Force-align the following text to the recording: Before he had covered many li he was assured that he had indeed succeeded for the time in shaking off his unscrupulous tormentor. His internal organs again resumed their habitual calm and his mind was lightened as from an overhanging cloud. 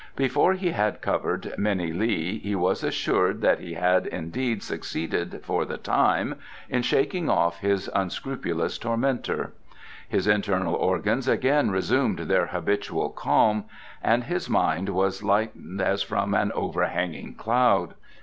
Before 0.15 0.53
he 0.53 0.71
had 0.71 0.99
covered 0.99 1.53
many 1.59 1.93
li 1.93 2.39
he 2.39 2.55
was 2.55 2.83
assured 2.83 3.41
that 3.41 3.59
he 3.59 3.75
had 3.75 4.07
indeed 4.07 4.63
succeeded 4.63 5.41
for 5.43 5.63
the 5.63 5.77
time 5.77 6.37
in 6.69 6.81
shaking 6.81 7.29
off 7.29 7.59
his 7.59 7.87
unscrupulous 7.93 8.79
tormentor. 8.79 9.53
His 10.09 10.25
internal 10.27 10.73
organs 10.73 11.27
again 11.27 11.69
resumed 11.69 12.17
their 12.21 12.47
habitual 12.47 13.11
calm 13.11 13.65
and 14.01 14.23
his 14.23 14.49
mind 14.49 14.89
was 14.89 15.21
lightened 15.21 15.79
as 15.79 16.01
from 16.01 16.33
an 16.33 16.51
overhanging 16.53 17.35
cloud. 17.35 17.93